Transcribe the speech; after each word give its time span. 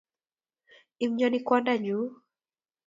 imnyoni 1.05 1.39
kwondonyu 1.45 1.99